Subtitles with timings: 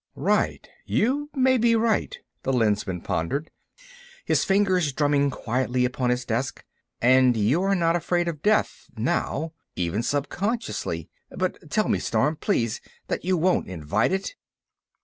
[0.15, 0.67] "Right...
[0.83, 3.51] you may be right," the Lensman pondered,
[4.25, 6.65] his fingers drumming quietly upon his desk.
[7.03, 11.07] "And you are not afraid of death—now—even subconsciously.
[11.29, 14.33] But tell me, Storm, please, that you won't invite it."